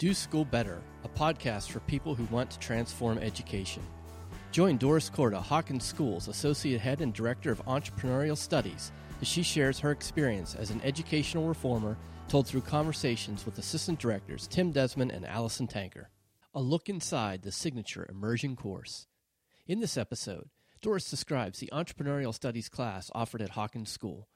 Do 0.00 0.14
School 0.14 0.46
Better, 0.46 0.80
a 1.04 1.10
podcast 1.10 1.70
for 1.70 1.80
people 1.80 2.14
who 2.14 2.24
want 2.34 2.50
to 2.52 2.58
transform 2.58 3.18
education. 3.18 3.82
Join 4.50 4.78
Doris 4.78 5.10
Korda, 5.10 5.44
Hawken 5.44 5.78
Schools 5.82 6.26
Associate 6.26 6.80
Head 6.80 7.02
and 7.02 7.12
Director 7.12 7.52
of 7.52 7.62
Entrepreneurial 7.66 8.38
Studies, 8.38 8.92
as 9.20 9.28
she 9.28 9.42
shares 9.42 9.78
her 9.78 9.90
experience 9.90 10.54
as 10.54 10.70
an 10.70 10.80
educational 10.84 11.46
reformer 11.48 11.98
told 12.28 12.46
through 12.46 12.62
conversations 12.62 13.44
with 13.44 13.58
Assistant 13.58 13.98
Directors 13.98 14.46
Tim 14.46 14.72
Desmond 14.72 15.10
and 15.10 15.26
Allison 15.26 15.66
Tanker. 15.66 16.08
A 16.54 16.62
look 16.62 16.88
inside 16.88 17.42
the 17.42 17.52
signature 17.52 18.06
immersion 18.08 18.56
course. 18.56 19.06
In 19.66 19.80
this 19.80 19.98
episode, 19.98 20.48
Doris 20.80 21.10
describes 21.10 21.58
the 21.58 21.68
entrepreneurial 21.74 22.32
studies 22.32 22.70
class 22.70 23.10
offered 23.14 23.42
at 23.42 23.52
Hawken 23.52 23.86
School 23.86 24.29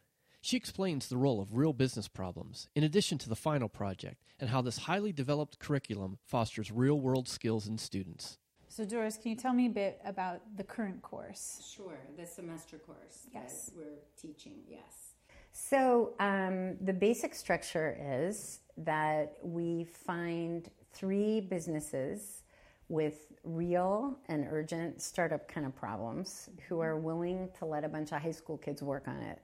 she 0.45 0.59
explains 0.59 1.09
the 1.09 1.17
role 1.17 1.41
of 1.41 1.57
real 1.57 1.73
business 1.73 2.07
problems, 2.07 2.69
in 2.75 2.85
addition 2.85 3.17
to 3.17 3.31
the 3.31 3.35
final 3.35 3.67
project, 3.67 4.23
and 4.39 4.51
how 4.51 4.61
this 4.61 4.77
highly 4.77 5.11
developed 5.11 5.59
curriculum 5.59 6.19
fosters 6.23 6.71
real 6.71 7.01
world 7.01 7.27
skills 7.27 7.67
in 7.67 7.79
students. 7.79 8.37
So, 8.69 8.85
Doris, 8.85 9.17
can 9.17 9.31
you 9.31 9.39
tell 9.39 9.55
me 9.55 9.67
a 9.67 9.71
bit 9.71 10.03
about 10.05 10.43
the 10.59 10.63
current 10.63 11.01
course? 11.01 11.67
Sure, 11.75 11.99
the 12.19 12.27
semester 12.27 12.77
course 12.77 13.27
yes. 13.33 13.71
that 13.71 13.77
we're 13.77 14.01
teaching, 14.21 14.53
yes. 14.69 15.15
So, 15.53 16.13
um, 16.21 16.77
the 16.83 16.93
basic 16.93 17.35
structure 17.35 17.97
is 17.99 18.61
that 18.77 19.39
we 19.43 19.85
find 19.85 20.69
three 20.93 21.41
businesses 21.41 22.43
with 22.91 23.33
real 23.45 24.19
and 24.29 24.47
urgent 24.51 25.01
startup 25.01 25.49
kind 25.49 25.65
of 25.65 25.75
problems 25.75 26.51
who 26.69 26.81
are 26.81 26.99
willing 26.99 27.49
to 27.59 27.65
let 27.65 27.83
a 27.83 27.89
bunch 27.89 28.13
of 28.13 28.21
high 28.21 28.31
school 28.31 28.59
kids 28.59 28.83
work 28.83 29.09
on 29.09 29.17
it 29.23 29.41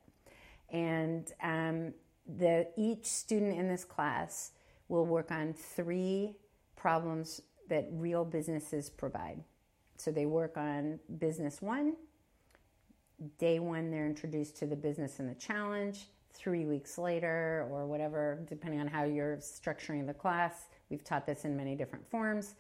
and 0.73 1.33
um, 1.43 1.93
the, 2.39 2.69
each 2.77 3.07
student 3.07 3.59
in 3.59 3.69
this 3.69 3.85
class 3.85 4.53
will 4.89 5.07
work 5.07 5.31
on 5.31 5.53
three 5.53 6.35
problems 6.77 7.43
that 7.69 7.89
real 7.93 8.25
businesses 8.25 8.91
provide. 8.91 9.43
So 9.97 10.11
they 10.11 10.27
work 10.27 10.57
on 10.57 10.99
business 11.19 11.61
one. 11.61 11.95
Day 13.39 13.59
one, 13.59 13.91
they're 13.91 14.07
introduced 14.07 14.57
to 14.59 14.67
the 14.67 14.77
business 14.77 15.19
and 15.19 15.29
the 15.29 15.35
challenge. 15.35 16.07
Three 16.33 16.65
weeks 16.65 16.97
later, 16.97 17.69
or 17.71 17.87
whatever, 17.87 18.45
depending 18.49 18.81
on 18.81 18.87
how 18.87 19.05
you're 19.05 19.37
structuring 19.37 20.07
the 20.07 20.15
class, 20.15 20.69
we've 20.89 21.05
taught 21.05 21.27
this 21.27 21.45
in 21.45 21.57
many 21.57 21.75
different 21.75 22.09
forms. 22.09 22.55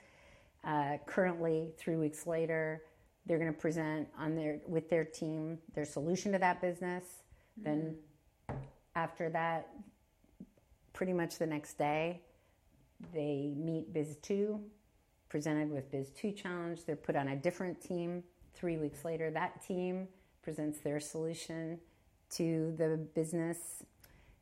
Uh, 0.64 0.98
currently, 1.06 1.70
three 1.78 1.96
weeks 1.96 2.26
later, 2.26 2.82
they're 3.24 3.38
going 3.38 3.52
to 3.52 3.58
present 3.58 4.08
on 4.18 4.34
their 4.34 4.58
with 4.66 4.90
their 4.90 5.04
team 5.04 5.58
their 5.74 5.84
solution 5.84 6.32
to 6.32 6.38
that 6.38 6.60
business 6.60 7.04
then 7.62 7.96
after 8.94 9.28
that, 9.30 9.68
pretty 10.92 11.12
much 11.12 11.38
the 11.38 11.46
next 11.46 11.78
day, 11.78 12.20
they 13.14 13.52
meet 13.56 13.92
Biz 13.92 14.16
2, 14.22 14.60
presented 15.28 15.70
with 15.70 15.90
Biz 15.90 16.10
2 16.10 16.32
challenge. 16.32 16.84
They're 16.84 16.96
put 16.96 17.16
on 17.16 17.28
a 17.28 17.36
different 17.36 17.80
team. 17.80 18.22
Three 18.54 18.76
weeks 18.76 19.04
later, 19.04 19.30
that 19.30 19.62
team 19.62 20.08
presents 20.42 20.80
their 20.80 21.00
solution 21.00 21.78
to 22.30 22.74
the 22.76 22.98
business. 23.14 23.82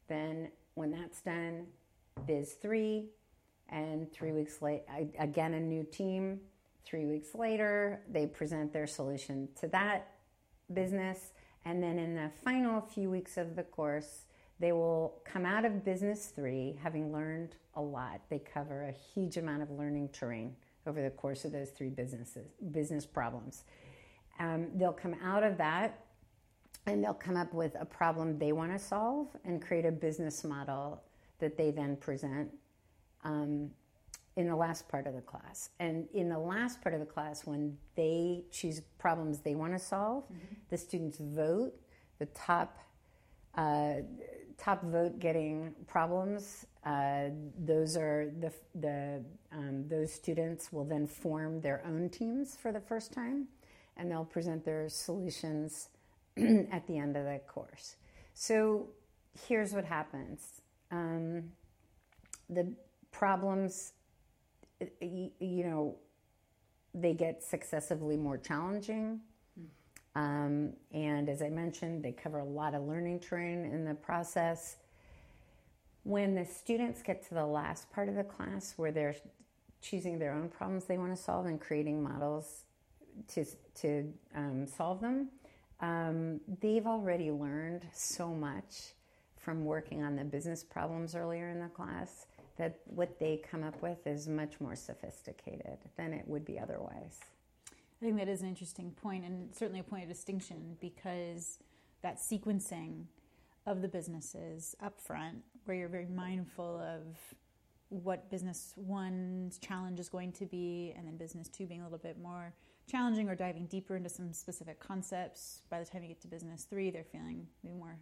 Then, 0.09 0.51
when 0.75 0.91
that's 0.91 1.21
done, 1.21 1.67
Biz 2.27 2.55
3, 2.55 3.09
and 3.69 4.11
three 4.13 4.33
weeks 4.33 4.63
later, 4.63 4.83
again, 5.19 5.55
a 5.55 5.61
new 5.61 5.85
team. 5.85 6.41
Three 6.85 7.05
weeks 7.05 7.35
later, 7.35 8.01
they 8.11 8.27
present 8.27 8.73
their 8.73 8.87
solution 8.87 9.49
to 9.61 9.69
that 9.69 10.15
business. 10.73 11.33
And 11.65 11.83
then 11.83 11.99
in 11.99 12.15
the 12.15 12.31
final 12.43 12.81
few 12.81 13.11
weeks 13.11 13.37
of 13.37 13.57
the 13.57 13.63
course, 13.63 14.25
they 14.61 14.73
will 14.73 15.21
come 15.25 15.47
out 15.47 15.65
of 15.65 15.85
Business 15.85 16.27
3 16.27 16.79
having 16.83 17.13
learned 17.13 17.55
a 17.75 17.81
lot. 17.81 18.21
They 18.29 18.41
cover 18.41 18.85
a 18.85 18.93
huge 18.93 19.37
amount 19.37 19.63
of 19.63 19.71
learning 19.71 20.11
terrain 20.13 20.57
over 20.87 21.03
the 21.03 21.11
course 21.11 21.45
of 21.45 21.53
those 21.53 21.71
three 21.71 21.91
businesses, 21.91 22.49
business 22.73 23.07
problems. 23.07 23.65
Um, 24.39 24.69
they'll 24.75 24.93
come 24.93 25.15
out 25.23 25.43
of 25.43 25.59
that 25.59 26.05
and 26.87 27.05
they'll 27.05 27.15
come 27.15 27.37
up 27.37 27.53
with 27.53 27.77
a 27.79 27.85
problem 27.85 28.39
they 28.39 28.53
want 28.53 28.73
to 28.73 28.79
solve 28.79 29.29
and 29.45 29.61
create 29.61 29.85
a 29.85 29.93
business 29.93 30.43
model 30.45 31.03
that 31.39 31.57
they 31.57 31.71
then 31.71 31.97
present 31.97 32.51
um, 33.25 33.71
in 34.37 34.47
the 34.47 34.57
last 34.57 34.89
part 34.89 35.07
of 35.07 35.15
the 35.15 35.21
class. 35.21 35.71
And 35.79 36.09
in 36.15 36.29
the 36.29 36.39
last 36.39 36.81
part 36.81 36.95
of 36.95 37.01
the 37.01 37.07
class, 37.07 37.45
when 37.45 37.77
they 37.97 38.45
choose 38.51 38.81
problems 38.99 39.41
they 39.41 39.55
want 39.55 39.73
to 39.73 39.79
solve, 39.79 40.25
mm-hmm. 40.25 40.55
the 40.71 40.79
students 40.79 41.19
vote. 41.19 41.75
The 42.19 42.27
top 42.27 42.79
uh, 43.55 43.95
top 44.59 44.83
vote 44.83 45.19
getting 45.19 45.75
problems. 45.87 46.67
Uh, 46.85 47.29
those 47.59 47.97
are 47.97 48.31
the 48.41 48.53
the 48.75 49.25
um, 49.53 49.89
those 49.89 50.13
students 50.13 50.73
will 50.73 50.85
then 50.85 51.07
form 51.07 51.61
their 51.61 51.83
own 51.87 52.09
teams 52.09 52.57
for 52.57 52.73
the 52.73 52.81
first 52.81 53.13
time, 53.13 53.47
and 53.97 54.11
they'll 54.11 54.25
present 54.25 54.65
their 54.65 54.89
solutions 54.89 55.89
at 56.37 56.87
the 56.87 56.99
end 56.99 57.17
of 57.17 57.25
the 57.25 57.41
course. 57.47 57.97
So 58.35 58.89
here's 59.47 59.73
what 59.73 59.85
happens. 59.85 60.63
Um, 60.91 61.45
the 62.51 62.73
problems 63.11 63.93
you 65.01 65.65
know, 65.65 65.97
they 66.95 67.15
get 67.15 67.43
successively 67.43 68.17
more 68.17 68.39
challenging. 68.39 69.21
Um, 70.15 70.73
and 70.93 71.29
as 71.29 71.43
I 71.43 71.49
mentioned, 71.49 72.03
they 72.03 72.13
cover 72.13 72.39
a 72.39 72.45
lot 72.45 72.75
of 72.75 72.83
learning 72.83 73.21
terrain 73.21 73.65
in 73.65 73.85
the 73.85 73.95
process. 73.95 74.77
When 76.05 76.35
the 76.35 76.45
students 76.45 77.03
get 77.03 77.27
to 77.29 77.35
the 77.35 77.47
last 77.47 77.91
part 77.93 78.09
of 78.09 78.15
the 78.15 78.25
class 78.25 78.75
where 78.77 78.91
they're 78.91 79.17
choosing 79.81 80.19
their 80.19 80.33
own 80.33 80.49
problems 80.49 80.85
they 80.85 80.99
want 80.99 81.15
to 81.15 81.23
solve 81.23 81.47
and 81.47 81.61
creating 81.61 82.03
models 82.03 82.65
to, 83.35 83.45
to 83.77 84.13
um, 84.35 84.67
solve 84.67 85.01
them, 85.01 85.29
um, 85.81 86.41
they've 86.61 86.87
already 86.87 87.31
learned 87.31 87.83
so 87.93 88.29
much 88.29 88.95
from 89.37 89.65
working 89.65 90.03
on 90.03 90.17
the 90.17 90.25
business 90.25 90.65
problems 90.65 91.15
earlier 91.15 91.49
in 91.49 91.61
the 91.61 91.69
class 91.69 92.27
that 92.57 92.81
what 92.87 93.19
they 93.21 93.41
come 93.51 93.63
up 93.63 93.81
with 93.81 94.07
is 94.07 94.29
much 94.29 94.61
more 94.61 94.75
sophisticated 94.75 95.79
than 95.97 96.13
it 96.13 96.27
would 96.27 96.45
be 96.45 96.59
otherwise. 96.59 97.21
I 98.01 98.05
think 98.05 98.17
that 98.19 98.29
is 98.29 98.43
an 98.43 98.49
interesting 98.49 98.93
point 98.93 99.25
and 99.25 99.55
certainly 99.55 99.81
a 99.81 99.85
point 99.85 100.05
of 100.05 100.09
distinction 100.09 100.77
because 100.81 101.59
that 102.03 102.19
sequencing 102.19 103.05
of 103.67 103.83
the 103.83 103.89
businesses 103.89 104.77
up 104.83 105.01
front, 105.01 105.39
where 105.65 105.77
you're 105.77 105.89
very 105.89 106.07
mindful 106.07 106.81
of 106.81 107.17
what 107.91 108.31
business 108.31 108.75
one's 108.77 109.59
challenge 109.59 109.99
is 109.99 110.09
going 110.09 110.33
to 110.33 110.47
be, 110.47 110.95
and 110.97 111.07
then 111.07 111.17
business 111.17 111.49
two 111.49 111.67
being 111.67 111.81
a 111.81 111.85
little 111.85 111.99
bit 111.99 112.19
more 112.21 112.55
challenging 112.91 113.29
or 113.29 113.35
diving 113.35 113.67
deeper 113.67 113.97
into 113.97 114.09
some 114.09 114.33
specific 114.33 114.79
concepts. 114.79 115.63
By 115.69 115.81
the 115.81 115.85
time 115.85 116.03
you 116.03 116.09
get 116.09 116.21
to 116.23 116.29
business 116.29 116.65
three, 116.65 116.91
they're 116.91 117.05
feeling 117.05 117.47
maybe 117.63 117.77
more 117.77 117.99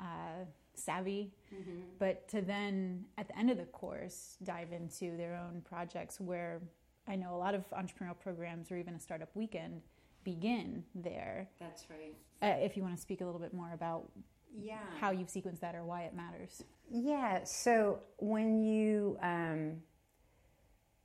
uh, 0.00 0.44
savvy, 0.74 1.32
mm-hmm. 1.54 1.80
but 1.98 2.28
to 2.28 2.40
then 2.40 3.04
at 3.18 3.28
the 3.28 3.38
end 3.38 3.50
of 3.50 3.58
the 3.58 3.66
course 3.66 4.36
dive 4.42 4.72
into 4.72 5.16
their 5.16 5.34
own 5.36 5.62
projects 5.68 6.20
where 6.20 6.60
I 7.08 7.16
know 7.16 7.34
a 7.34 7.38
lot 7.38 7.54
of 7.54 7.64
entrepreneurial 7.70 8.18
programs 8.18 8.70
or 8.70 8.76
even 8.76 8.94
a 8.94 9.00
startup 9.00 9.30
weekend 9.34 9.82
begin 10.24 10.84
there. 10.94 11.48
That's 11.58 11.86
right. 11.90 12.14
Uh, 12.42 12.58
if 12.62 12.76
you 12.76 12.82
want 12.82 12.94
to 12.94 13.00
speak 13.00 13.20
a 13.20 13.24
little 13.24 13.40
bit 13.40 13.54
more 13.54 13.72
about 13.72 14.10
yeah 14.56 14.78
how 15.00 15.10
you've 15.10 15.28
sequenced 15.28 15.60
that 15.60 15.74
or 15.74 15.84
why 15.84 16.02
it 16.02 16.14
matters. 16.14 16.62
Yeah. 16.90 17.44
So 17.44 18.00
when 18.18 18.62
you, 18.62 19.18
um, 19.22 19.76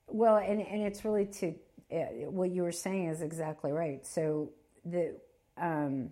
well, 0.08 0.38
and 0.38 0.62
and 0.62 0.82
it's 0.82 1.06
really 1.06 1.26
to 1.26 1.56
uh, 1.92 2.30
what 2.30 2.52
you 2.52 2.64
were 2.64 2.72
saying 2.72 3.08
is 3.08 3.22
exactly 3.22 3.72
right. 3.72 4.06
So 4.06 4.52
the 4.86 5.16
um, 5.58 6.10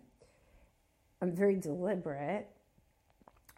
I'm 1.22 1.36
very 1.36 1.56
deliberate 1.56 2.48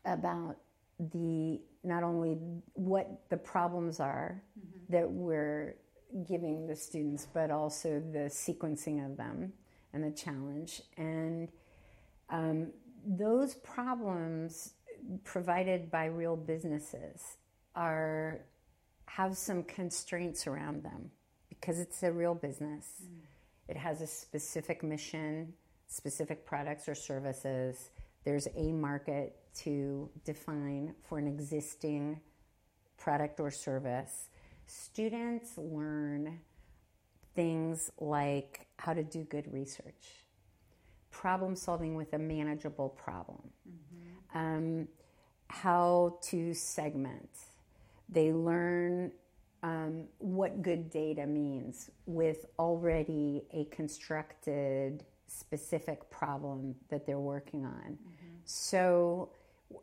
about 0.05 0.57
the 1.00 1.61
not 1.83 2.03
only 2.03 2.38
what 2.73 3.21
the 3.29 3.38
problems 3.38 4.00
are 4.00 4.41
mm-hmm. 4.57 4.94
that 4.94 5.09
we're 5.09 5.75
giving 6.27 6.68
the 6.68 6.75
students, 6.75 7.27
but 7.33 7.51
also 7.51 8.01
the 8.12 8.30
sequencing 8.30 9.06
of 9.06 9.18
them 9.18 9.54
and 9.94 10.04
the 10.04 10.12
challenge. 10.12 10.81
And 10.98 11.50
um, 12.30 12.68
those 13.06 13.56
problems 13.56 14.74
provided 15.24 15.92
by 15.92 16.06
real 16.06 16.36
businesses 16.36 17.38
are 17.75 18.42
have 19.06 19.38
some 19.38 19.63
constraints 19.63 20.48
around 20.48 20.83
them 20.83 21.12
because 21.50 21.80
it's 21.80 22.01
a 22.04 22.12
real 22.12 22.33
business. 22.33 23.04
Mm. 23.04 23.19
It 23.68 23.77
has 23.77 24.01
a 24.01 24.07
specific 24.07 24.83
mission, 24.83 25.54
specific 25.88 26.45
products 26.45 26.89
or 26.89 26.95
services. 26.95 27.92
There's 28.24 28.48
a 28.56 28.71
market 28.71 29.36
to 29.57 30.10
define 30.25 30.95
for 31.07 31.19
an 31.19 31.27
existing 31.27 32.19
product 32.98 33.39
or 33.39 33.51
service. 33.51 34.30
Students 34.68 35.57
learn 35.57 36.39
things 37.36 37.92
like 38.00 38.68
how 38.77 38.94
to 38.94 39.04
do 39.04 39.24
good 39.24 39.51
research, 39.51 40.25
problem 41.12 41.56
solving 41.56 41.95
with 41.95 42.13
a 42.13 42.19
manageable 42.19 42.89
problem, 42.89 43.42
mm-hmm. 43.68 44.38
um, 44.38 44.88
how 45.48 46.18
to 46.21 46.54
segment. 46.54 47.30
They 48.10 48.31
learn 48.31 49.12
uh, 49.63 49.88
what 50.19 50.62
good 50.62 50.89
data 50.89 51.25
means 51.25 51.89
with 52.06 52.45
already 52.60 53.44
a 53.54 53.65
constructed 53.65 55.06
specific 55.27 56.10
problem 56.10 56.75
that 56.89 57.06
they're 57.06 57.19
working 57.19 57.65
on. 57.65 57.98
So, 58.45 59.30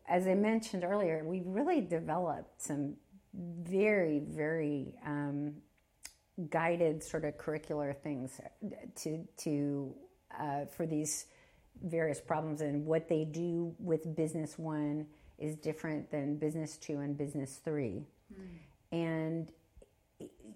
as 0.09 0.27
I 0.27 0.35
mentioned 0.35 0.85
earlier, 0.85 1.25
we 1.25 1.43
really 1.45 1.81
developed 1.81 2.63
some 2.63 2.97
very, 3.35 4.21
very 4.21 4.95
um, 5.07 5.55
guided 6.49 7.03
sort 7.03 7.25
of 7.25 7.37
curricular 7.37 7.97
things 7.97 8.41
to 8.97 9.27
to 9.39 9.95
uh, 10.39 10.65
for 10.67 10.87
these 10.87 11.27
various 11.83 12.21
problems. 12.21 12.61
And 12.61 12.87
what 12.87 13.09
they 13.09 13.25
do 13.25 13.75
with 13.79 14.15
business 14.17 14.59
one 14.59 15.07
is 15.39 15.57
different 15.57 16.11
than 16.11 16.37
business 16.37 16.77
two 16.77 16.99
and 16.99 17.17
business 17.17 17.61
three. 17.65 18.07
And 18.93 19.51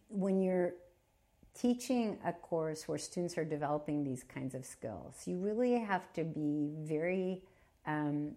when 0.08 0.40
you're 0.40 0.74
teaching 1.54 2.18
a 2.24 2.32
course 2.32 2.88
where 2.88 2.98
students 2.98 3.38
are 3.38 3.44
developing 3.44 4.02
these 4.02 4.24
kinds 4.24 4.56
of 4.56 4.64
skills 4.64 5.22
you 5.24 5.36
really 5.38 5.78
have 5.78 6.12
to 6.12 6.24
be 6.24 6.72
very 6.80 7.42
um, 7.86 8.32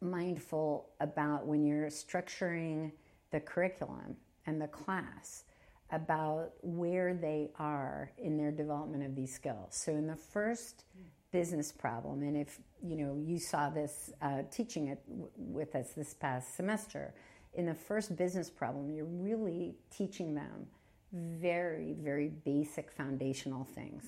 mindful 0.00 0.88
about 1.00 1.46
when 1.46 1.64
you're 1.64 1.88
structuring 1.88 2.90
the 3.36 3.40
curriculum 3.40 4.16
and 4.46 4.58
the 4.58 4.66
class 4.68 5.44
about 5.90 6.52
where 6.62 7.12
they 7.12 7.50
are 7.58 8.10
in 8.16 8.38
their 8.38 8.50
development 8.50 9.04
of 9.04 9.14
these 9.14 9.32
skills. 9.32 9.68
So 9.70 9.92
in 9.92 10.06
the 10.06 10.16
first 10.16 10.84
business 11.32 11.70
problem, 11.70 12.22
and 12.22 12.34
if 12.34 12.58
you 12.82 12.96
know 12.96 13.18
you 13.22 13.38
saw 13.38 13.68
this 13.68 14.10
uh, 14.22 14.42
teaching 14.50 14.88
it 14.88 15.00
w- 15.06 15.28
with 15.36 15.74
us 15.74 15.90
this 15.90 16.14
past 16.14 16.56
semester, 16.56 17.12
in 17.52 17.66
the 17.66 17.74
first 17.74 18.16
business 18.16 18.48
problem, 18.48 18.90
you're 18.90 19.04
really 19.04 19.74
teaching 19.90 20.34
them 20.34 20.66
very, 21.12 21.92
very 21.92 22.28
basic 22.28 22.90
foundational 22.90 23.64
things. 23.64 24.04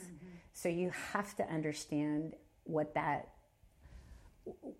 So 0.54 0.70
you 0.70 0.90
have 1.12 1.36
to 1.36 1.44
understand 1.44 2.34
what 2.64 2.94
that 2.94 3.28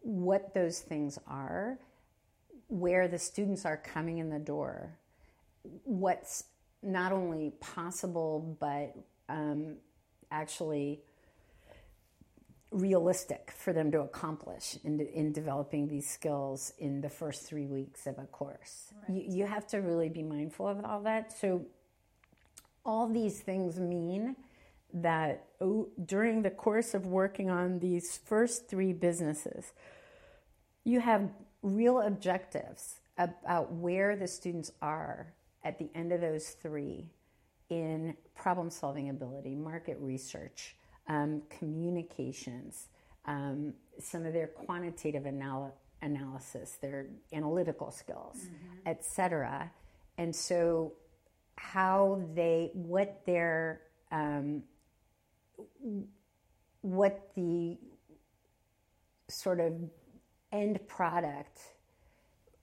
what 0.01 0.55
those 0.55 0.81
things 0.81 1.19
are, 1.27 1.79
where 2.69 3.09
the 3.09 3.19
students 3.19 3.65
are 3.65 3.77
coming 3.77 4.19
in 4.19 4.31
the 4.31 4.39
door, 4.39 4.97
what's 5.85 6.45
not 6.83 7.13
only 7.13 7.53
possible 7.61 8.57
but 8.61 8.95
um, 9.29 9.77
actually 10.31 11.01
realistic 12.71 13.53
for 13.57 13.73
them 13.73 13.91
to 13.91 14.01
accomplish 14.01 14.77
in, 14.85 15.01
in 15.01 15.33
developing 15.33 15.89
these 15.89 16.09
skills 16.09 16.73
in 16.79 17.01
the 17.01 17.09
first 17.09 17.47
three 17.47 17.67
weeks 17.67 18.07
of 18.07 18.19
a 18.19 18.27
course. 18.27 18.93
You, 19.09 19.25
you 19.27 19.47
have 19.47 19.67
to 19.69 19.79
really 19.79 20.09
be 20.09 20.23
mindful 20.23 20.69
of 20.69 20.85
all 20.85 21.01
that. 21.03 21.33
So, 21.33 21.65
all 22.85 23.07
these 23.09 23.41
things 23.41 23.79
mean 23.79 24.37
that 24.95 25.45
oh, 25.61 25.89
during 26.05 26.43
the 26.43 26.51
course 26.51 26.95
of 26.95 27.07
working 27.07 27.51
on 27.51 27.79
these 27.79 28.19
first 28.25 28.69
three 28.69 28.93
businesses, 28.93 29.73
you 30.85 31.01
have 31.01 31.29
real 31.63 32.01
objectives 32.01 33.01
about 33.17 33.73
where 33.73 34.17
the 34.17 34.29
students 34.29 34.71
are 34.81 35.33
at 35.65 35.79
the 35.79 35.91
end 35.95 36.13
of 36.13 36.21
those 36.21 36.51
three 36.51 37.11
in 37.69 38.17
problem 38.35 38.71
solving 38.71 39.11
ability, 39.11 39.55
market 39.55 39.99
research, 40.01 40.77
um, 41.09 41.43
communications, 41.51 42.89
um, 43.27 43.75
some 43.99 44.25
of 44.25 44.33
their 44.33 44.47
quantitative 44.47 45.27
anal- 45.27 45.75
analysis, 46.01 46.79
their 46.81 47.07
analytical 47.33 47.91
skills, 47.91 48.37
etc. 48.87 49.71
And 50.17 50.35
so, 50.35 50.93
how 51.57 52.23
they, 52.35 52.71
what 52.73 53.21
their, 53.27 53.81
um, 54.13 54.63
what 56.83 57.31
the 57.35 57.77
sort 59.29 59.61
of 59.61 59.73
end 60.53 60.87
product 60.87 61.59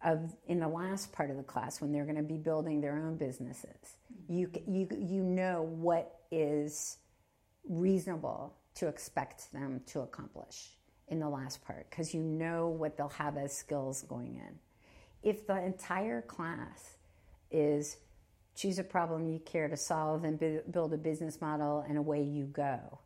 of 0.04 0.36
in 0.48 0.60
the 0.60 0.68
last 0.68 1.12
part 1.12 1.30
of 1.30 1.38
the 1.38 1.44
class 1.44 1.82
when 1.82 1.92
they're 1.92 2.06
going 2.06 2.16
to 2.18 2.24
be 2.24 2.38
building 2.38 2.82
their 2.82 2.98
own 2.98 3.18
businesses. 3.18 3.98
You 4.28 4.52
you 4.68 4.88
you 4.98 5.24
know 5.24 5.64
what 5.64 6.20
is 6.32 6.98
reasonable 7.68 8.56
to 8.76 8.88
expect 8.88 9.52
them 9.52 9.82
to 9.88 10.02
accomplish 10.02 10.78
in 11.08 11.20
the 11.20 11.30
last 11.30 11.64
part 11.66 11.90
because 11.90 12.14
you 12.14 12.22
know 12.22 12.68
what 12.68 12.98
they'll 12.98 13.10
have 13.10 13.38
as 13.38 13.56
skills 13.56 14.04
going 14.04 14.36
in. 14.36 14.60
If 15.24 15.48
the 15.48 15.64
entire 15.64 16.22
class 16.22 16.98
is 17.52 17.98
choose 18.56 18.80
a 18.80 18.84
problem 18.84 19.28
you 19.28 19.40
care 19.40 19.68
to 19.68 19.78
solve 19.78 20.24
and 20.24 20.40
build 20.72 20.94
a 20.94 20.98
business 20.98 21.42
model 21.42 21.84
and 21.88 21.98
away 21.98 22.24
you 22.24 22.46
go. 22.46 23.00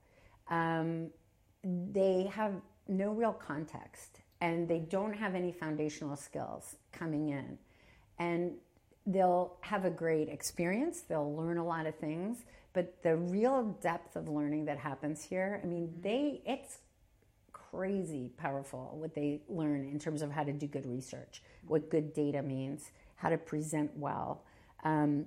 Um, 0.50 1.10
they 1.64 2.30
have 2.32 2.54
no 2.88 3.12
real 3.12 3.34
context 3.34 4.19
and 4.42 4.68
they 4.68 4.80
don't 4.80 5.14
have 5.14 5.36
any 5.36 5.52
foundational 5.52 6.16
skills 6.16 6.76
coming 6.92 7.30
in. 7.30 7.58
And 8.18 8.54
they'll 9.06 9.58
have 9.62 9.86
a 9.86 9.90
great 9.90 10.30
experience, 10.30 11.02
they'll 11.02 11.36
learn 11.36 11.58
a 11.58 11.66
lot 11.66 11.86
of 11.86 11.96
things, 11.96 12.40
but 12.74 13.02
the 13.02 13.16
real 13.16 13.78
depth 13.82 14.16
of 14.16 14.30
learning 14.30 14.66
that 14.66 14.78
happens 14.78 15.24
here, 15.24 15.60
I 15.64 15.66
mean, 15.66 15.94
they 16.02 16.42
it's 16.46 16.80
crazy 17.52 18.32
powerful 18.38 18.96
what 18.98 19.14
they 19.14 19.42
learn 19.48 19.86
in 19.86 20.00
terms 20.00 20.22
of 20.22 20.32
how 20.32 20.44
to 20.44 20.52
do 20.52 20.68
good 20.68 20.86
research, 20.86 21.42
what 21.68 21.90
good 21.90 22.14
data 22.14 22.42
means, 22.42 22.92
how 23.16 23.30
to 23.30 23.38
present 23.38 23.92
well. 23.98 24.44
Um, 24.84 25.26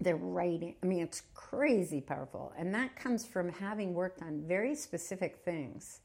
their 0.00 0.16
writing, 0.16 0.74
I 0.82 0.86
mean, 0.86 1.00
it's 1.00 1.22
crazy 1.34 2.00
powerful. 2.00 2.52
And 2.58 2.74
that 2.74 2.96
comes 2.96 3.24
from 3.24 3.48
having 3.48 3.94
worked 3.94 4.22
on 4.22 4.42
very 4.46 4.74
specific 4.74 5.40
things 5.44 6.00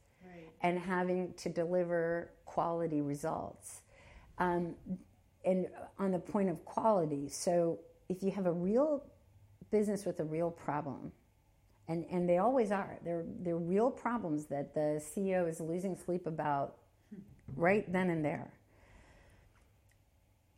and 0.62 0.78
having 0.78 1.32
to 1.34 1.48
deliver 1.48 2.30
quality 2.44 3.00
results. 3.00 3.82
Um, 4.38 4.74
and 5.44 5.66
on 5.98 6.10
the 6.12 6.18
point 6.18 6.50
of 6.50 6.64
quality, 6.64 7.28
so 7.28 7.78
if 8.08 8.22
you 8.22 8.30
have 8.32 8.46
a 8.46 8.52
real 8.52 9.04
business 9.70 10.04
with 10.04 10.20
a 10.20 10.24
real 10.24 10.50
problem, 10.50 11.12
and, 11.88 12.04
and 12.10 12.28
they 12.28 12.38
always 12.38 12.70
are, 12.70 12.98
they're, 13.04 13.24
they're 13.40 13.56
real 13.56 13.90
problems 13.90 14.46
that 14.46 14.74
the 14.74 15.02
CEO 15.02 15.48
is 15.48 15.60
losing 15.60 15.96
sleep 15.96 16.26
about 16.26 16.76
right 17.56 17.90
then 17.92 18.10
and 18.10 18.24
there. 18.24 18.52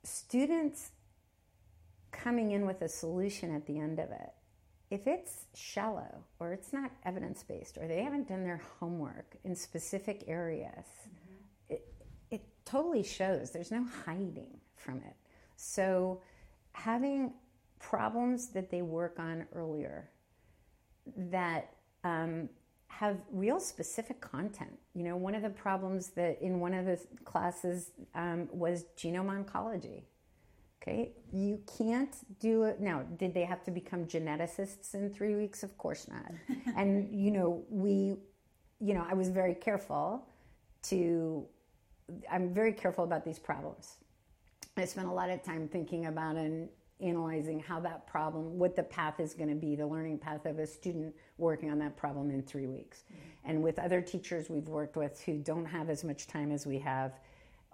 Students 0.04 0.90
coming 2.10 2.50
in 2.50 2.66
with 2.66 2.82
a 2.82 2.88
solution 2.88 3.54
at 3.54 3.66
the 3.66 3.78
end 3.78 3.98
of 3.98 4.10
it 4.10 4.32
if 4.92 5.06
it's 5.06 5.46
shallow 5.54 6.22
or 6.38 6.52
it's 6.52 6.70
not 6.70 6.90
evidence 7.06 7.42
based 7.42 7.78
or 7.78 7.88
they 7.88 8.02
haven't 8.02 8.28
done 8.28 8.44
their 8.44 8.60
homework 8.78 9.36
in 9.42 9.56
specific 9.56 10.24
areas, 10.26 10.84
it, 11.70 11.88
it 12.30 12.42
totally 12.66 13.02
shows. 13.02 13.52
There's 13.52 13.70
no 13.70 13.86
hiding 14.04 14.60
from 14.76 14.98
it. 14.98 15.16
So, 15.56 16.20
having 16.72 17.32
problems 17.78 18.48
that 18.48 18.70
they 18.70 18.82
work 18.82 19.18
on 19.18 19.46
earlier 19.54 20.10
that 21.16 21.72
um, 22.04 22.50
have 22.88 23.16
real 23.30 23.60
specific 23.60 24.20
content. 24.20 24.78
You 24.94 25.04
know, 25.04 25.16
one 25.16 25.34
of 25.34 25.40
the 25.40 25.50
problems 25.50 26.08
that 26.08 26.42
in 26.42 26.60
one 26.60 26.74
of 26.74 26.84
the 26.84 27.00
classes 27.24 27.92
um, 28.14 28.46
was 28.52 28.84
genome 28.98 29.42
oncology. 29.42 30.02
Okay, 30.82 31.12
you 31.32 31.60
can't 31.78 32.14
do 32.40 32.64
it 32.64 32.80
now. 32.80 33.04
Did 33.16 33.34
they 33.34 33.44
have 33.44 33.62
to 33.64 33.70
become 33.70 34.04
geneticists 34.04 34.94
in 34.94 35.10
three 35.10 35.36
weeks? 35.36 35.62
Of 35.62 35.78
course 35.78 36.08
not. 36.08 36.32
and 36.76 37.08
you 37.12 37.30
know, 37.30 37.62
we, 37.70 38.16
you 38.80 38.94
know, 38.94 39.06
I 39.08 39.14
was 39.14 39.28
very 39.28 39.54
careful 39.54 40.26
to. 40.84 41.46
I'm 42.30 42.52
very 42.52 42.72
careful 42.72 43.04
about 43.04 43.24
these 43.24 43.38
problems. 43.38 43.98
I 44.76 44.84
spent 44.84 45.06
a 45.06 45.12
lot 45.12 45.30
of 45.30 45.42
time 45.42 45.68
thinking 45.68 46.06
about 46.06 46.36
and 46.36 46.68
analyzing 47.00 47.60
how 47.60 47.80
that 47.80 48.06
problem, 48.06 48.58
what 48.58 48.74
the 48.74 48.82
path 48.82 49.20
is 49.20 49.34
going 49.34 49.48
to 49.48 49.54
be, 49.54 49.76
the 49.76 49.86
learning 49.86 50.18
path 50.18 50.46
of 50.46 50.58
a 50.58 50.66
student 50.66 51.14
working 51.38 51.70
on 51.70 51.78
that 51.78 51.96
problem 51.96 52.30
in 52.30 52.42
three 52.42 52.66
weeks. 52.66 53.04
Mm-hmm. 53.04 53.50
And 53.50 53.62
with 53.62 53.78
other 53.78 54.00
teachers 54.00 54.48
we've 54.48 54.68
worked 54.68 54.96
with 54.96 55.20
who 55.22 55.38
don't 55.38 55.64
have 55.64 55.90
as 55.90 56.04
much 56.04 56.26
time 56.26 56.52
as 56.52 56.66
we 56.66 56.78
have, 56.78 57.12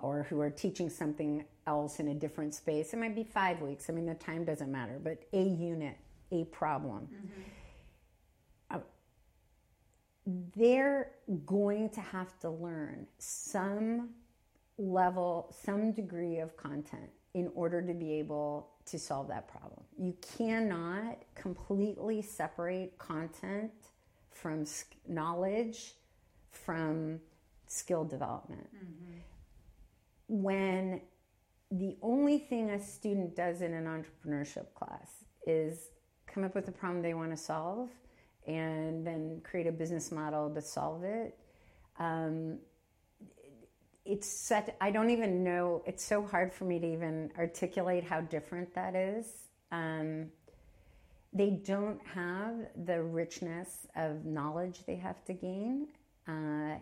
or 0.01 0.25
who 0.29 0.41
are 0.41 0.51
teaching 0.51 0.89
something 0.89 1.45
else 1.67 2.01
in 2.01 2.09
a 2.09 2.15
different 2.15 2.55
space. 2.55 2.93
It 2.93 2.99
might 2.99 3.15
be 3.15 3.25
five 3.25 3.61
weeks. 3.61 3.91
I 3.91 3.93
mean, 3.93 4.07
the 4.07 4.15
time 4.15 4.45
doesn't 4.45 4.71
matter, 4.71 5.01
but 5.03 5.23
a 5.33 5.43
unit, 5.43 5.97
a 6.31 6.45
problem. 6.45 7.09
Uh, 8.71 8.79
they're 10.57 11.11
going 11.47 11.91
to 11.91 12.01
have 12.01 12.39
to 12.41 12.51
learn 12.51 13.07
some 13.19 14.11
level, 14.79 15.55
some 15.65 15.93
degree 15.93 16.39
of 16.39 16.57
content 16.57 17.11
in 17.35 17.51
order 17.55 17.83
to 17.83 17.95
be 17.95 18.13
able 18.13 18.71
to 18.87 18.99
solve 18.99 19.29
that 19.29 19.49
problem. 19.49 19.83
You 19.99 20.15
cannot 20.37 21.19
completely 21.35 22.23
separate 22.23 22.97
content 22.99 23.73
from 24.31 24.65
knowledge 25.07 25.95
from 26.51 27.21
skill 27.67 28.05
development 28.05 28.67
when 30.29 31.01
the 31.71 31.97
only 32.03 32.39
thing 32.39 32.71
a 32.71 32.83
student 32.83 33.37
does 33.37 33.61
in 33.61 33.75
an 33.75 33.85
entrepreneurship 33.85 34.73
class 34.75 35.25
is 35.47 35.91
come 36.27 36.45
up 36.45 36.55
with 36.55 36.69
a 36.69 36.73
problem 36.73 37.03
they 37.03 37.15
want 37.15 37.31
to 37.31 37.37
solve 37.37 37.89
and 38.47 39.07
then 39.07 39.41
create 39.45 39.67
a 39.67 39.73
business 39.73 40.11
model 40.11 40.49
to 40.55 40.63
solve 40.63 41.05
it. 41.05 41.39
Um, 41.99 42.59
it's 44.05 44.27
such, 44.27 44.71
I 44.81 44.91
don't 44.91 45.11
even 45.11 45.45
know, 45.45 45.83
it's 45.85 46.03
so 46.03 46.25
hard 46.25 46.53
for 46.53 46.65
me 46.65 46.79
to 46.79 46.87
even 46.87 47.31
articulate 47.37 48.05
how 48.05 48.23
different 48.23 48.75
that 48.75 48.95
is. 48.95 49.27
Um, 49.71 50.29
they 51.35 51.51
don't 51.51 52.01
have 52.07 52.55
the 52.87 53.03
richness 53.03 53.87
of 53.97 54.25
knowledge 54.25 54.81
they 54.87 54.97
have 54.97 55.23
to 55.27 55.35
gain. 55.35 55.89
Uh, 56.27 56.77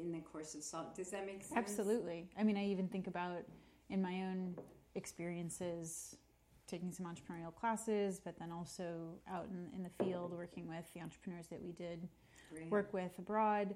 in 0.00 0.12
the 0.12 0.20
course 0.20 0.54
of 0.54 0.62
salt. 0.62 0.94
Does 0.94 1.10
that 1.10 1.26
make 1.26 1.42
sense? 1.42 1.56
Absolutely. 1.56 2.28
I 2.38 2.42
mean, 2.42 2.56
I 2.56 2.64
even 2.66 2.88
think 2.88 3.06
about 3.06 3.42
in 3.90 4.02
my 4.02 4.22
own 4.22 4.54
experiences 4.94 6.16
taking 6.66 6.92
some 6.92 7.06
entrepreneurial 7.06 7.54
classes, 7.54 8.20
but 8.22 8.38
then 8.38 8.52
also 8.52 9.14
out 9.30 9.46
in, 9.50 9.68
in 9.74 9.82
the 9.82 10.04
field 10.04 10.32
working 10.32 10.68
with 10.68 10.84
the 10.94 11.00
entrepreneurs 11.00 11.46
that 11.48 11.62
we 11.62 11.72
did 11.72 12.06
Great. 12.52 12.70
work 12.70 12.92
with 12.92 13.12
abroad. 13.18 13.74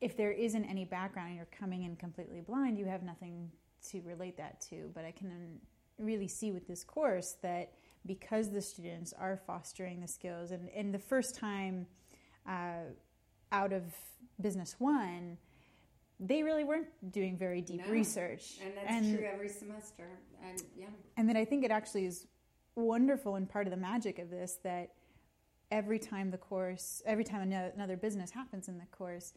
If 0.00 0.16
there 0.16 0.32
isn't 0.32 0.64
any 0.64 0.84
background 0.84 1.28
and 1.28 1.36
you're 1.36 1.46
coming 1.46 1.84
in 1.84 1.96
completely 1.96 2.40
blind, 2.40 2.78
you 2.78 2.84
have 2.84 3.02
nothing 3.02 3.50
to 3.90 4.00
relate 4.02 4.36
that 4.36 4.60
to. 4.68 4.90
But 4.94 5.04
I 5.04 5.10
can 5.10 5.58
really 5.98 6.28
see 6.28 6.52
with 6.52 6.66
this 6.66 6.84
course 6.84 7.36
that 7.42 7.72
because 8.04 8.50
the 8.50 8.60
students 8.60 9.14
are 9.18 9.40
fostering 9.46 10.00
the 10.00 10.08
skills, 10.08 10.50
and, 10.50 10.68
and 10.70 10.92
the 10.92 10.98
first 10.98 11.36
time 11.36 11.86
uh, 12.48 12.90
out 13.52 13.72
of 13.72 13.84
Business 14.42 14.76
One, 14.78 15.38
they 16.20 16.42
really 16.42 16.64
weren't 16.64 16.88
doing 17.12 17.36
very 17.36 17.60
deep 17.60 17.84
No. 17.86 17.92
research. 17.92 18.58
And 18.62 18.76
that's 18.76 18.88
and, 18.88 19.16
true 19.16 19.26
every 19.26 19.48
semester. 19.48 20.06
And 20.44 20.62
yeah, 20.76 20.86
and 21.16 21.28
then 21.28 21.36
I 21.36 21.44
think 21.44 21.64
it 21.64 21.70
actually 21.70 22.06
is 22.06 22.26
wonderful 22.74 23.36
and 23.36 23.48
part 23.48 23.66
of 23.66 23.70
the 23.70 23.76
magic 23.76 24.18
of 24.18 24.30
this 24.30 24.58
that 24.62 24.94
every 25.70 25.98
time 25.98 26.30
the 26.30 26.38
course, 26.38 27.02
every 27.06 27.24
time 27.24 27.50
another 27.50 27.96
business 27.96 28.30
happens 28.30 28.68
in 28.68 28.78
the 28.78 28.86
course, 28.86 29.32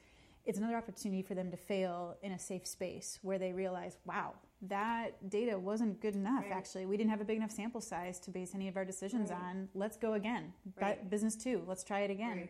it's 0.45 0.57
another 0.59 0.75
opportunity 0.75 1.21
for 1.23 1.33
them 1.33 1.49
to 1.49 1.57
fail 1.57 2.17
in 2.21 2.33
a 2.33 2.39
safe 2.39 2.67
space 2.67 3.19
where 3.23 3.39
they 3.39 3.51
realize, 3.51 3.97
wow, 4.05 4.33
that 4.61 5.29
data 5.29 5.57
wasn't 5.57 5.99
good 6.01 6.15
enough. 6.15 6.43
Right. 6.43 6.51
Actually, 6.51 6.85
we 6.85 6.97
didn't 6.97 7.09
have 7.09 7.21
a 7.21 7.25
big 7.25 7.37
enough 7.37 7.51
sample 7.51 7.81
size 7.81 8.19
to 8.21 8.31
base 8.31 8.53
any 8.53 8.67
of 8.67 8.77
our 8.77 8.85
decisions 8.85 9.31
Right. 9.31 9.41
on. 9.41 9.69
Let's 9.73 9.97
go 9.97 10.13
again. 10.13 10.53
Right. 10.79 11.09
Business 11.09 11.35
two, 11.35 11.63
let's 11.67 11.83
try 11.83 12.01
it 12.01 12.11
again. 12.11 12.47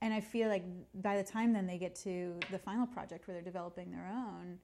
Right. 0.00 0.06
And 0.06 0.14
I 0.14 0.20
feel 0.20 0.48
like 0.48 0.64
by 0.94 1.16
the 1.16 1.22
time 1.22 1.52
then 1.52 1.66
they 1.66 1.78
get 1.78 1.94
to 1.96 2.38
the 2.50 2.58
final 2.58 2.86
project 2.86 3.26
where 3.28 3.34
they're 3.34 3.42
developing 3.44 3.90
their 3.90 4.08
own, 4.12 4.58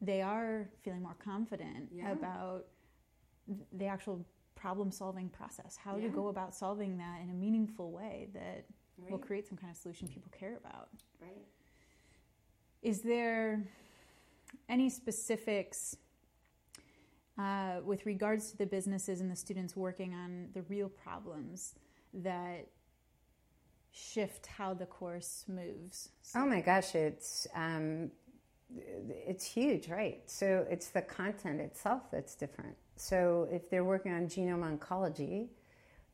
they 0.00 0.22
are 0.22 0.68
feeling 0.82 1.02
more 1.02 1.16
confident 1.22 1.90
Yeah. 1.92 2.12
about 2.12 2.66
the 3.72 3.86
actual 3.86 4.24
problem 4.54 4.90
solving 4.90 5.28
process, 5.28 5.76
how 5.76 5.98
to 5.98 6.08
go 6.08 6.28
about 6.28 6.54
solving 6.54 6.98
that 6.98 7.20
in 7.22 7.30
a 7.30 7.34
meaningful 7.34 7.90
way 7.92 8.28
that 8.34 8.64
will 9.08 9.18
create 9.18 9.46
some 9.48 9.56
kind 9.56 9.70
of 9.70 9.76
solution 9.76 10.06
people 10.08 10.30
care 10.30 10.56
about. 10.56 10.88
right. 11.20 11.46
Is 12.82 13.02
there 13.02 13.62
any 14.68 14.88
specifics 14.90 15.96
uh, 17.38 17.80
with 17.84 18.04
regards 18.06 18.50
to 18.50 18.56
the 18.58 18.66
businesses 18.66 19.20
and 19.20 19.30
the 19.30 19.36
students 19.36 19.76
working 19.76 20.14
on 20.14 20.48
the 20.54 20.62
real 20.62 20.88
problems 20.88 21.74
that 22.14 22.68
shift 23.92 24.46
how 24.46 24.74
the 24.74 24.86
course 24.86 25.44
moves? 25.48 26.10
Oh 26.34 26.46
my 26.46 26.60
gosh, 26.60 26.94
it's 26.94 27.46
um, 27.54 28.10
it's 29.08 29.44
huge, 29.44 29.88
right? 29.88 30.22
So 30.26 30.66
it's 30.70 30.88
the 30.88 31.02
content 31.02 31.60
itself 31.60 32.02
that's 32.10 32.34
different. 32.34 32.76
So 32.96 33.48
if 33.50 33.68
they're 33.70 33.84
working 33.84 34.12
on 34.12 34.26
genome 34.26 34.78
oncology, 34.78 35.48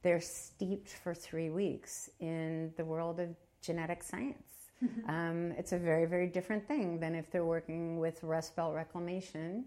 they're 0.03 0.21
steeped 0.21 0.89
for 0.89 1.15
three 1.15 1.51
weeks 1.51 2.09
in 2.21 2.73
the 2.77 2.85
world 2.85 3.21
of 3.21 3.29
genetic 3.61 4.03
science. 4.03 4.71
um, 5.09 5.53
it's 5.59 5.73
a 5.73 5.79
very, 5.79 6.07
very 6.07 6.27
different 6.27 6.67
thing 6.67 7.01
than 7.01 7.15
if 7.15 7.31
they're 7.31 7.45
working 7.45 7.99
with 7.99 8.23
Rust 8.23 8.55
Belt 8.57 8.75
reclamation 8.75 9.65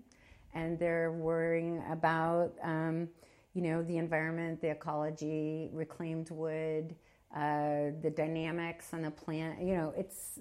and 0.54 0.80
they're 0.80 1.12
worrying 1.12 1.84
about, 1.92 2.54
um, 2.64 3.08
you 3.54 3.62
know, 3.62 3.84
the 3.84 3.98
environment, 3.98 4.62
the 4.62 4.70
ecology, 4.70 5.70
reclaimed 5.74 6.30
wood, 6.32 6.96
uh, 7.36 7.92
the 8.02 8.12
dynamics 8.16 8.94
on 8.94 9.04
the 9.04 9.12
plant. 9.12 9.62
You 9.62 9.76
know, 9.76 9.94
it's 9.98 10.40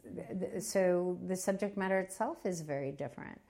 so 0.66 1.18
the 1.26 1.36
subject 1.36 1.76
matter 1.76 1.98
itself 2.00 2.38
is 2.44 2.60
very 2.62 2.92
different. 2.92 3.40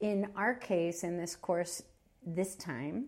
In 0.00 0.28
our 0.36 0.54
case, 0.54 1.02
in 1.02 1.16
this 1.16 1.34
course, 1.34 1.82
this 2.26 2.54
time, 2.54 3.06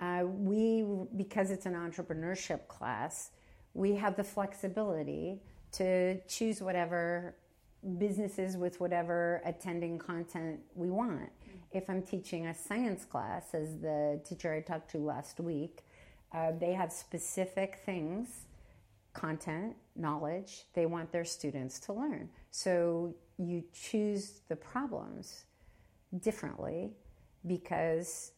uh, 0.00 0.24
we 0.24 0.84
because 1.16 1.50
it's 1.50 1.66
an 1.66 1.74
entrepreneurship 1.74 2.66
class, 2.66 3.30
we 3.74 3.94
have 3.94 4.16
the 4.16 4.24
flexibility 4.24 5.40
to 5.72 6.20
choose 6.26 6.60
whatever 6.60 7.36
businesses 7.98 8.56
with 8.56 8.80
whatever 8.80 9.42
attending 9.44 9.98
content 9.98 10.60
we 10.74 10.90
want. 10.90 11.30
If 11.72 11.90
I'm 11.90 12.02
teaching 12.02 12.46
a 12.46 12.54
science 12.54 13.04
class, 13.04 13.54
as 13.54 13.78
the 13.78 14.20
teacher 14.24 14.54
I 14.54 14.60
talked 14.60 14.90
to 14.92 14.98
last 14.98 15.40
week, 15.40 15.84
uh, 16.32 16.52
they 16.58 16.72
have 16.72 16.92
specific 16.92 17.80
things, 17.84 18.46
content, 19.14 19.74
knowledge, 19.96 20.66
they 20.74 20.86
want 20.86 21.10
their 21.10 21.24
students 21.24 21.78
to 21.80 21.92
learn. 21.92 22.28
So 22.50 23.14
you 23.38 23.64
choose 23.72 24.42
the 24.48 24.56
problems 24.56 25.46
differently 26.20 26.92
because 27.46 28.32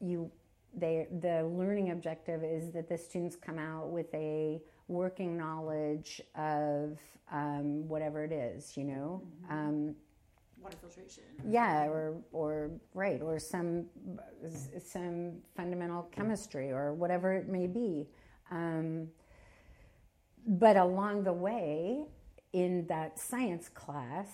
you 0.00 0.30
they 0.74 1.06
the 1.20 1.44
learning 1.44 1.90
objective 1.90 2.44
is 2.44 2.70
that 2.72 2.88
the 2.88 2.96
students 2.96 3.36
come 3.36 3.58
out 3.58 3.88
with 3.88 4.12
a 4.14 4.60
working 4.86 5.36
knowledge 5.36 6.20
of 6.34 6.98
um, 7.32 7.86
whatever 7.88 8.24
it 8.24 8.32
is, 8.32 8.76
you 8.76 8.84
know. 8.84 9.22
Um, 9.50 9.94
Water 10.60 10.76
filtration. 10.80 11.22
yeah, 11.48 11.86
or 11.86 12.16
or 12.32 12.70
right, 12.94 13.22
or 13.22 13.38
some 13.38 13.86
some 14.84 15.34
fundamental 15.56 16.02
chemistry 16.14 16.70
or 16.70 16.94
whatever 16.94 17.32
it 17.32 17.48
may 17.48 17.66
be. 17.66 18.08
Um, 18.50 19.08
but 20.48 20.78
along 20.78 21.24
the 21.24 21.32
way, 21.32 22.06
in 22.54 22.86
that 22.86 23.18
science 23.18 23.68
class, 23.68 24.28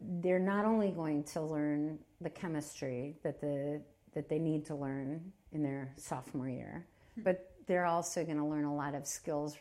they're 0.00 0.40
not 0.40 0.64
only 0.64 0.90
going 0.90 1.22
to 1.22 1.40
learn 1.40 1.98
the 2.20 2.28
chemistry 2.28 3.16
that 3.22 3.40
the 3.40 3.80
that 4.12 4.28
they 4.28 4.38
need 4.38 4.64
to 4.64 4.74
learn 4.74 5.20
in 5.52 5.62
their 5.62 5.92
sophomore 5.96 6.48
year, 6.48 6.86
hmm. 7.14 7.22
but 7.22 7.52
they're 7.66 7.84
also 7.84 8.24
going 8.24 8.38
to 8.38 8.44
learn 8.44 8.64
a 8.64 8.74
lot 8.74 8.94
of 8.94 9.06
skills 9.06 9.56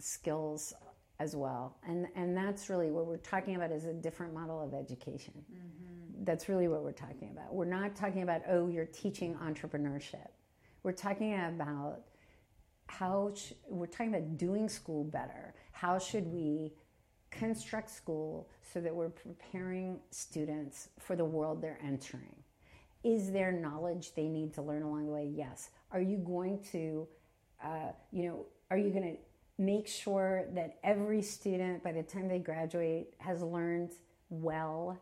skills 0.00 0.74
as 1.20 1.36
well. 1.36 1.76
And 1.86 2.08
and 2.16 2.36
that's 2.36 2.68
really 2.68 2.90
what 2.90 3.06
we're 3.06 3.18
talking 3.18 3.54
about 3.54 3.70
is 3.70 3.84
a 3.84 3.92
different 3.92 4.34
model 4.34 4.60
of 4.60 4.74
education. 4.74 5.34
Mm-hmm. 5.36 6.24
That's 6.24 6.48
really 6.48 6.66
what 6.66 6.82
we're 6.82 6.92
talking 6.92 7.30
about. 7.30 7.54
We're 7.54 7.66
not 7.66 7.94
talking 7.94 8.22
about 8.22 8.42
oh 8.48 8.66
you're 8.66 8.86
teaching 8.86 9.36
entrepreneurship. 9.36 10.28
We're 10.82 10.92
talking 10.92 11.34
about 11.34 12.00
how 12.90 13.32
sh- 13.34 13.52
we're 13.68 13.86
talking 13.86 14.08
about 14.08 14.36
doing 14.36 14.68
school 14.68 15.04
better. 15.04 15.54
How 15.72 15.98
should 15.98 16.26
we 16.26 16.72
construct 17.30 17.88
school 17.88 18.50
so 18.72 18.80
that 18.80 18.94
we're 18.94 19.10
preparing 19.10 20.00
students 20.10 20.88
for 20.98 21.14
the 21.14 21.24
world 21.24 21.62
they're 21.62 21.78
entering? 21.84 22.34
Is 23.04 23.30
there 23.30 23.52
knowledge 23.52 24.14
they 24.14 24.28
need 24.28 24.52
to 24.54 24.62
learn 24.62 24.82
along 24.82 25.06
the 25.06 25.12
way? 25.12 25.30
Yes. 25.32 25.70
Are 25.92 26.00
you 26.00 26.18
going 26.18 26.62
to, 26.72 27.06
uh, 27.64 27.92
you 28.10 28.24
know, 28.28 28.46
are 28.70 28.76
you 28.76 28.90
going 28.90 29.16
to 29.16 29.62
make 29.62 29.86
sure 29.86 30.46
that 30.54 30.78
every 30.82 31.22
student 31.22 31.84
by 31.84 31.92
the 31.92 32.02
time 32.02 32.28
they 32.28 32.40
graduate 32.40 33.14
has 33.18 33.40
learned 33.40 33.92
well 34.30 34.98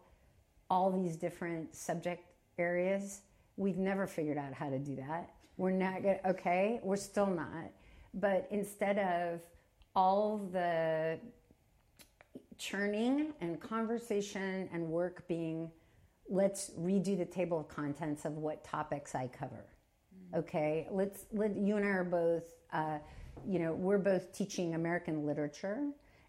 all 0.68 0.90
these 0.92 1.16
different 1.16 1.75
subject 1.75 2.23
areas? 2.59 3.23
We've 3.57 3.78
never 3.78 4.07
figured 4.07 4.38
out 4.38 4.52
how 4.52 4.68
to 4.68 4.78
do 4.78 4.95
that. 4.97 5.30
We're 5.59 5.73
not 5.73 6.03
good. 6.03 6.21
Okay, 6.25 6.81
we're 6.83 6.97
still 6.97 7.27
not. 7.27 7.71
But 8.15 8.49
instead 8.50 8.99
of 8.99 9.41
all 9.95 10.38
the 10.53 11.19
churning 12.57 13.35
and 13.41 13.61
conversation 13.61 14.69
and 14.73 14.88
work 14.88 15.29
being 15.29 15.71
let's 16.29 16.71
redo 16.79 17.17
the 17.17 17.25
table 17.25 17.61
of 17.61 17.69
contents 17.69 18.25
of 18.25 18.37
what 18.37 18.62
topics 18.65 19.15
I 19.15 19.29
cover. 19.29 19.65
Okay, 20.35 20.87
let's 20.91 21.25
let 21.33 21.57
you 21.57 21.77
and 21.77 21.87
I 21.87 21.88
are 21.88 22.05
both, 22.05 22.45
uh, 22.73 22.99
you 23.47 23.59
know, 23.59 23.73
we're 23.73 23.99
both 23.99 24.37
teaching 24.37 24.75
American 24.75 25.25
literature, 25.25 25.87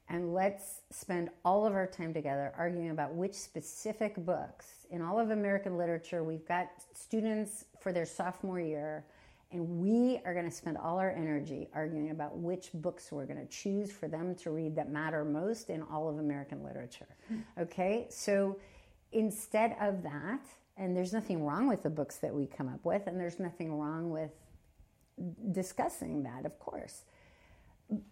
and 0.08 0.34
let's 0.34 0.82
spend 0.90 1.30
all 1.44 1.66
of 1.66 1.74
our 1.74 1.86
time 1.86 2.14
together 2.14 2.54
arguing 2.58 2.92
about 2.92 3.14
which 3.14 3.34
specific 3.34 4.16
books 4.26 4.88
in 4.90 5.02
all 5.02 5.20
of 5.20 5.32
American 5.32 5.78
literature. 5.78 6.24
We've 6.24 6.48
got 6.48 6.70
students 6.94 7.66
for 7.82 7.92
their 7.92 8.06
sophomore 8.06 8.62
year, 8.62 9.06
and 9.51 9.79
we 9.79 10.22
are 10.25 10.34
going 10.34 10.46
to 10.46 10.56
spend 10.56 10.77
all 10.77 11.00
our 11.00 11.10
energy 11.10 11.70
arguing 11.74 12.12
about 12.12 12.38
which 12.38 12.70
books 12.74 13.12
we're 13.12 13.25
going 13.25 13.39
to 13.39 13.51
choose 13.51 13.91
for 13.91 14.08
them 14.08 14.36
to 14.36 14.51
read 14.51 14.75
that 14.75 14.91
matter 14.91 15.25
most 15.25 15.70
in 15.70 15.82
all 15.82 16.08
of 16.08 16.20
American 16.20 16.63
literature. 16.63 17.08
Hmm. 17.27 17.39
Okay, 17.60 18.08
so 18.10 18.58
instead 19.12 19.75
of 19.82 20.03
that, 20.03 20.41
and 20.77 20.96
there's 20.96 21.13
nothing 21.13 21.44
wrong 21.44 21.68
with 21.68 21.82
the 21.84 21.89
books 21.89 22.18
that 22.18 22.34
we 22.34 22.46
come 22.46 22.70
up 22.70 22.86
with, 22.86 23.08
and 23.08 23.20
there's 23.20 23.39
nothing 23.39 23.74
wrong 23.74 24.12
with 24.12 24.32
discussing 25.51 26.24
that, 26.24 26.46
of 26.46 26.58
course. 26.60 27.03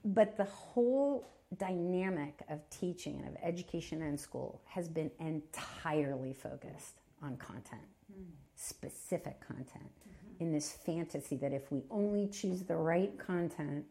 But 0.04 0.38
the 0.38 0.46
whole 0.46 1.28
dynamic 1.56 2.42
of 2.50 2.68
teaching 2.70 3.20
and 3.20 3.30
of 3.30 3.38
education 3.42 4.02
and 4.02 4.20
school 4.20 4.62
has 4.66 4.90
been 4.90 5.12
entirely 5.20 6.34
focused 6.34 7.00
on 7.22 7.38
content, 7.38 7.82
mm. 8.12 8.26
specific 8.56 9.40
content, 9.46 9.92
mm-hmm. 10.02 10.44
in 10.44 10.52
this 10.52 10.72
fantasy 10.86 11.36
that 11.38 11.54
if 11.54 11.72
we 11.72 11.84
only 11.90 12.28
choose 12.28 12.64
the 12.64 12.76
right 12.76 13.18
content, 13.18 13.86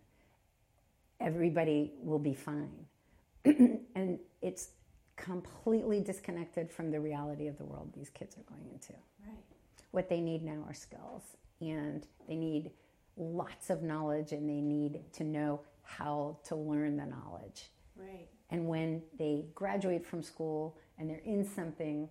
everybody 1.20 1.92
will 2.02 2.18
be 2.18 2.34
fine. 2.34 2.86
and 3.44 4.18
it's 4.42 4.70
completely 5.16 6.00
disconnected 6.00 6.70
from 6.70 6.90
the 6.90 7.00
reality 7.00 7.48
of 7.48 7.56
the 7.58 7.64
world 7.64 7.90
these 7.94 8.10
kids 8.10 8.36
are 8.36 8.42
going 8.42 8.68
into. 8.72 8.92
Right. 9.26 9.44
What 9.90 10.08
they 10.08 10.20
need 10.20 10.42
now 10.42 10.64
are 10.68 10.74
skills, 10.74 11.22
and 11.60 12.06
they 12.28 12.36
need 12.36 12.70
lots 13.16 13.70
of 13.70 13.82
knowledge, 13.82 14.32
and 14.32 14.48
they 14.48 14.60
need 14.60 15.00
to 15.14 15.24
know 15.24 15.60
how 15.82 16.38
to 16.44 16.56
learn 16.56 16.96
the 16.96 17.06
knowledge. 17.06 17.70
Right. 17.96 18.28
And 18.50 18.68
when 18.68 19.02
they 19.18 19.46
graduate 19.54 20.06
from 20.06 20.22
school 20.22 20.76
and 20.98 21.08
they're 21.08 21.22
in 21.24 21.44
something 21.44 22.08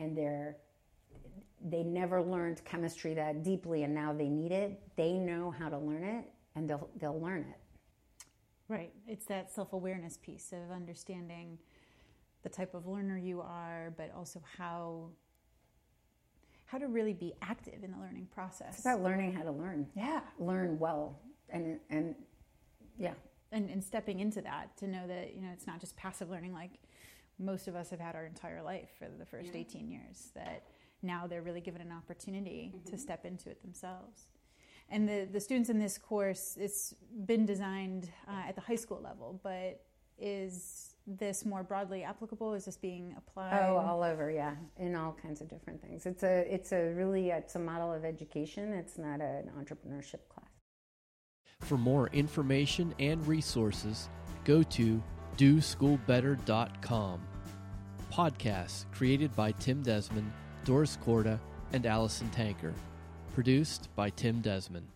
and 0.00 0.16
they're 0.16 0.56
they 1.62 1.82
never 1.82 2.22
learned 2.22 2.64
chemistry 2.64 3.12
that 3.12 3.44
deeply 3.44 3.82
and 3.82 3.94
now 3.94 4.14
they 4.14 4.28
need 4.28 4.50
it, 4.50 4.80
they 4.96 5.12
know 5.12 5.50
how 5.50 5.68
to 5.68 5.76
learn 5.78 6.02
it 6.02 6.24
and 6.56 6.68
they'll 6.68 6.88
they'll 6.98 7.20
learn 7.20 7.42
it. 7.42 7.58
Right. 8.68 8.92
It's 9.06 9.26
that 9.26 9.52
self-awareness 9.52 10.16
piece 10.18 10.52
of 10.52 10.74
understanding 10.74 11.58
the 12.42 12.48
type 12.48 12.74
of 12.74 12.86
learner 12.86 13.18
you 13.18 13.40
are, 13.40 13.92
but 13.96 14.10
also 14.16 14.42
how 14.56 15.10
how 16.64 16.78
to 16.78 16.86
really 16.86 17.12
be 17.12 17.34
active 17.42 17.82
in 17.82 17.90
the 17.90 17.98
learning 17.98 18.28
process. 18.32 18.76
It's 18.76 18.80
about 18.86 19.02
learning 19.02 19.34
how 19.34 19.42
to 19.42 19.50
learn. 19.52 19.86
Yeah. 19.94 20.20
Learn 20.38 20.78
well 20.78 21.20
and 21.50 21.78
and 21.90 22.14
yeah. 22.98 23.14
And, 23.52 23.68
and 23.68 23.82
stepping 23.82 24.20
into 24.20 24.40
that 24.42 24.76
to 24.76 24.86
know 24.86 25.08
that, 25.08 25.34
you 25.34 25.42
know, 25.42 25.48
it's 25.52 25.66
not 25.66 25.80
just 25.80 25.96
passive 25.96 26.30
learning 26.30 26.52
like 26.52 26.70
most 27.40 27.68
of 27.68 27.74
us 27.74 27.90
have 27.90 28.00
had 28.00 28.14
our 28.14 28.26
entire 28.26 28.62
life 28.62 28.90
for 28.98 29.08
the 29.18 29.24
first 29.24 29.50
yeah. 29.54 29.60
18 29.60 29.88
years, 29.88 30.30
that 30.34 30.64
now 31.02 31.26
they're 31.26 31.42
really 31.42 31.60
given 31.60 31.80
an 31.80 31.92
opportunity 31.92 32.72
mm-hmm. 32.74 32.90
to 32.90 32.98
step 32.98 33.24
into 33.24 33.48
it 33.48 33.62
themselves. 33.62 34.26
And 34.90 35.08
the, 35.08 35.28
the 35.30 35.40
students 35.40 35.70
in 35.70 35.78
this 35.78 35.96
course, 35.96 36.56
it's 36.60 36.94
been 37.24 37.46
designed 37.46 38.10
uh, 38.28 38.48
at 38.48 38.56
the 38.56 38.60
high 38.60 38.76
school 38.76 39.00
level, 39.02 39.40
but 39.42 39.84
is 40.18 40.96
this 41.06 41.44
more 41.44 41.62
broadly 41.62 42.02
applicable? 42.02 42.54
Is 42.54 42.64
this 42.64 42.76
being 42.76 43.14
applied? 43.16 43.68
Oh, 43.68 43.76
all 43.76 44.02
over, 44.02 44.30
yeah, 44.30 44.54
in 44.78 44.94
all 44.94 45.16
kinds 45.22 45.40
of 45.40 45.48
different 45.48 45.80
things. 45.80 46.06
It's 46.06 46.24
a, 46.24 46.52
it's 46.52 46.72
a 46.72 46.92
really, 46.94 47.30
it's 47.30 47.54
a 47.54 47.58
model 47.58 47.92
of 47.92 48.04
education. 48.04 48.72
It's 48.72 48.98
not 48.98 49.20
an 49.20 49.50
entrepreneurship 49.58 50.28
class. 50.28 50.50
For 51.60 51.78
more 51.78 52.08
information 52.12 52.94
and 52.98 53.24
resources, 53.26 54.08
go 54.44 54.62
to 54.62 55.02
doschoolbetter.com. 55.36 57.29
Podcasts 58.10 58.86
created 58.92 59.34
by 59.36 59.52
Tim 59.52 59.82
Desmond, 59.82 60.32
Doris 60.64 60.98
Korda, 61.04 61.38
and 61.72 61.86
Allison 61.86 62.28
Tanker. 62.30 62.74
Produced 63.34 63.88
by 63.94 64.10
Tim 64.10 64.40
Desmond. 64.40 64.86